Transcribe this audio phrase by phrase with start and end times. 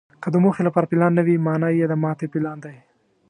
[0.21, 2.77] که د موخې لپاره پلان نه وي، مانا یې د ماتې پلان دی.